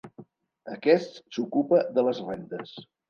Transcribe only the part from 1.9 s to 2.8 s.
de les rendes.